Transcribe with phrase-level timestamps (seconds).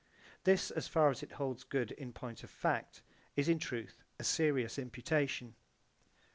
[0.45, 3.03] This, as far as it holds good in point of fact,
[3.35, 5.53] is in truth a serious imputation.